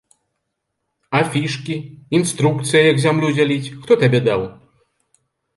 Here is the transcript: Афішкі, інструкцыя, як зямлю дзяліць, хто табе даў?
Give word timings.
Афішкі, 1.19 1.75
інструкцыя, 2.21 2.83
як 2.91 2.97
зямлю 3.07 3.27
дзяліць, 3.37 3.73
хто 3.85 3.93
табе 4.07 4.19
даў? 4.31 4.41